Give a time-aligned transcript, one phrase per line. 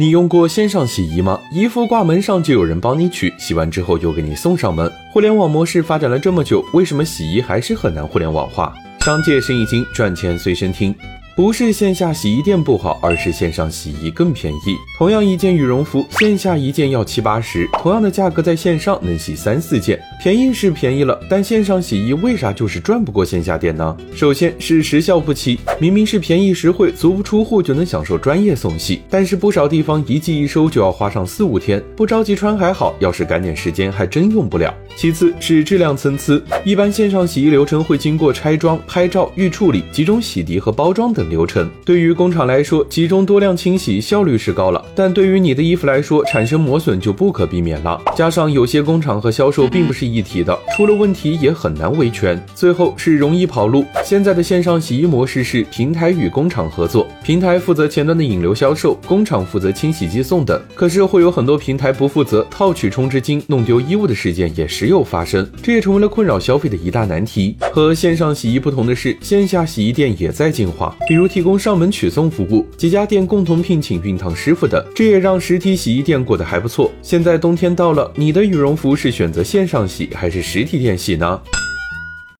[0.00, 1.40] 你用过线上洗衣吗？
[1.50, 4.88] 衣服挂门上就有人帮你取，洗完之后又给你送上门。
[5.10, 8.72] 互联网模式发展了这么久，为什么洗衣还是很难互联网化？
[9.00, 10.94] 商界生意经，赚钱随身听。
[11.38, 14.76] 不是线下洗衣店不好，而是线上洗衣更便宜。
[14.98, 23.96] 同样一件羽绒服，线下一件要七八十，同样的价格在线上能洗三四件，便宜是便宜了，但线上洗衣为啥就是赚不过线下店呢？
[24.16, 34.74] 首先是时效不齐，明明是便宜实惠，足不出户就能享受专业送洗，但是不少地方一寄一收就要花上四五天，不着急穿还好，要是赶点时间还真用不了。
[34.96, 41.68] 其次是质量参差，一般线上洗衣流程会经过拆装、拍照、预处理、集中洗涤和包装等流程。
[41.84, 48.00] 对于工厂来说，集中多量清洗效率是高了，但对于你的衣服来说，产生磨损就不可避免了。
[48.16, 52.40] 加上有些工厂和销售并不是一体的，出了问题也很难维权。
[52.54, 53.84] 最后是容易跑路。
[54.04, 60.60] 现在的线上洗衣模式是平台与工厂合作，平台负责前端的引流销售，工厂负责清洗寄送等。
[60.74, 67.56] 可是会有很多平台不负责，套取充值金，弄丢衣物的事件也时有发生，这也成为了困扰消费的一大难题。
[67.72, 76.92] 和线上洗衣不同的是，线下洗衣店也在进化，比如提供上门取送服务，几家店共同聘请熨烫师傅等，这也让实体洗衣店过得还不错。
[77.00, 81.40] 现在冬天到了，你的羽绒服是选择线上洗还是实体店洗呢？